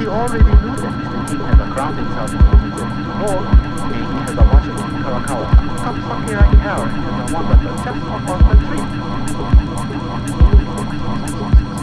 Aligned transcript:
he 0.00 0.06
already 0.08 0.42
knew 0.44 0.76
that 0.80 0.92
Mr. 0.96 1.28
King 1.28 1.44
had 1.44 1.60
crowned 1.76 1.98
himself 2.00 2.32
on 2.32 2.56
his 2.64 2.72
throne, 3.20 3.44
and 3.84 4.00
he 4.00 4.32
a 4.32 4.44
watch 4.48 4.64
in 4.64 4.72
Kalakaua. 5.04 5.44
Kapsaki 5.76 6.32
right 6.40 6.56
here 6.56 6.88
has 6.88 7.20
a 7.20 7.34
wonderful 7.36 7.76
just 7.84 8.00
upon 8.08 8.40
the 8.48 8.56
tree. 8.64 8.86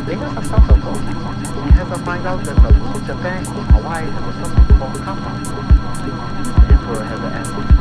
A 0.07 0.41
subtle 0.45 0.97
We 1.63 1.71
have 1.77 1.89
to 1.89 1.99
find 2.03 2.25
out 2.25 2.43
that 2.43 2.55
the 2.55 2.69
little 2.71 3.01
Japan 3.01 3.45
in 3.45 3.65
Hawaii 3.75 4.09
has 4.09 4.35
something 4.41 4.77
called 4.79 4.97
kappa. 5.05 5.31
The 6.01 6.73
emperor 6.73 7.03
has 7.03 7.19
an 7.19 7.33
answer 7.33 7.53
to 7.53 7.77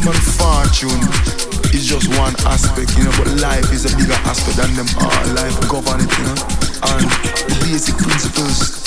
Kalakaua. 0.00 0.40
fortune 0.40 1.02
is 1.74 1.86
just 1.86 2.08
one 2.18 2.34
aspect, 2.46 2.96
you 2.96 3.04
know, 3.04 3.12
but 3.18 3.28
life 3.40 3.72
is 3.72 3.84
a 3.84 3.96
bigger 3.96 4.16
aspect 4.24 4.56
than 4.56 4.72
them 4.74 4.86
all. 5.00 5.26
Life 5.34 5.56
govern 5.68 6.00
it, 6.00 6.10
you 6.18 6.24
know. 6.24 6.38
And 6.88 7.04
the 7.48 7.56
basic 7.68 7.96
principles 7.96 8.82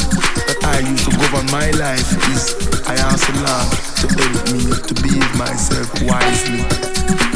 that 0.47 0.57
I 0.63 0.79
use 0.79 1.05
to 1.05 1.11
govern 1.11 1.45
my 1.51 1.69
life 1.77 2.09
is 2.33 2.55
I 2.87 2.95
ask 2.95 3.29
Allah 3.29 3.61
to 4.01 4.07
help 4.17 4.51
me 4.53 4.73
to 4.73 4.93
behave 5.01 5.35
myself 5.37 5.89
wisely. 6.01 7.32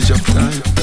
seja 0.00 0.14
praia 0.22 0.79